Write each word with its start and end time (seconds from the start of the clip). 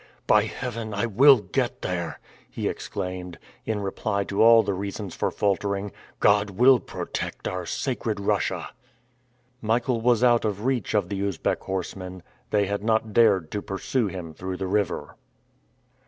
"By 0.25 0.45
Heaven, 0.45 0.95
I 0.95 1.05
will 1.05 1.41
get 1.41 1.83
there!" 1.83 2.19
he 2.49 2.67
exclaimed, 2.67 3.37
in 3.65 3.79
reply 3.81 4.23
to 4.23 4.41
all 4.41 4.63
the 4.63 4.73
reasons 4.73 5.13
for 5.13 5.29
faltering. 5.29 5.91
"God 6.19 6.49
will 6.49 6.79
protect 6.79 7.47
our 7.47 7.67
sacred 7.67 8.19
Russia." 8.19 8.69
Michael 9.61 10.01
was 10.01 10.23
out 10.23 10.43
of 10.43 10.65
reach 10.65 10.95
of 10.95 11.09
the 11.09 11.21
Usbeck 11.21 11.61
horsemen. 11.61 12.23
They 12.49 12.65
had 12.65 12.83
not 12.83 13.13
dared 13.13 13.51
to 13.51 13.61
pursue 13.61 14.07
him 14.07 14.33
through 14.33 14.57
the 14.57 14.65
river. 14.65 15.17